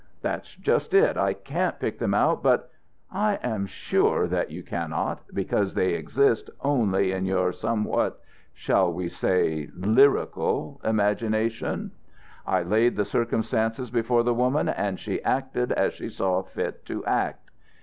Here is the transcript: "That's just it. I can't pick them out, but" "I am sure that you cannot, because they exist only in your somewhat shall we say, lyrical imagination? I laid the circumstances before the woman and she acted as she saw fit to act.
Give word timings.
"That's 0.23 0.55
just 0.55 0.95
it. 0.95 1.15
I 1.15 1.33
can't 1.35 1.79
pick 1.79 1.99
them 1.99 2.15
out, 2.15 2.41
but" 2.41 2.71
"I 3.31 3.35
am 3.43 3.67
sure 3.67 4.27
that 4.27 4.49
you 4.49 4.63
cannot, 4.63 5.21
because 5.31 5.75
they 5.75 5.93
exist 5.93 6.49
only 6.61 7.11
in 7.11 7.25
your 7.27 7.51
somewhat 7.51 8.19
shall 8.51 8.91
we 8.91 9.09
say, 9.09 9.69
lyrical 9.77 10.81
imagination? 10.83 11.91
I 12.47 12.63
laid 12.63 12.95
the 12.95 13.05
circumstances 13.05 13.91
before 13.91 14.23
the 14.23 14.33
woman 14.33 14.69
and 14.69 14.99
she 14.99 15.21
acted 15.23 15.71
as 15.73 15.93
she 15.93 16.09
saw 16.09 16.41
fit 16.41 16.83
to 16.87 17.05
act. 17.05 17.51